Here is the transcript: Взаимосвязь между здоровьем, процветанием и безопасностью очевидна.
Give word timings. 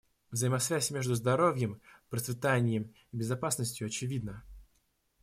Взаимосвязь 0.31 0.89
между 0.89 1.13
здоровьем, 1.13 1.79
процветанием 2.09 2.91
и 3.11 3.17
безопасностью 3.17 3.85
очевидна. 3.85 4.43